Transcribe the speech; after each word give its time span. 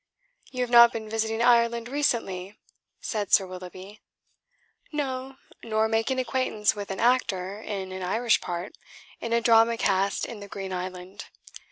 "You 0.49 0.61
have 0.61 0.71
not 0.71 0.91
been 0.91 1.11
visiting 1.11 1.43
Ireland 1.43 1.87
recently?" 1.87 2.57
said 3.01 3.31
Sir 3.31 3.45
Willoughby. 3.45 4.01
"No, 4.91 5.35
nor 5.61 5.87
making 5.87 6.17
acquaintance 6.17 6.73
with 6.75 6.89
an 6.89 6.99
actor 6.99 7.61
in 7.61 7.91
an 7.91 8.01
Irish 8.01 8.41
part 8.41 8.75
in 9.19 9.31
a 9.31 9.41
drama 9.41 9.77
cast 9.77 10.25
in 10.25 10.39
the 10.39 10.47
Green 10.47 10.73
Island. 10.73 11.25